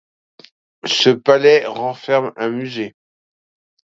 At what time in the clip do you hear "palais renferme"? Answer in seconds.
1.11-2.33